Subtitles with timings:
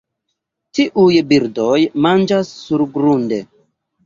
[0.79, 1.75] Tiuj birdoj
[2.07, 3.41] manĝas surgrunde.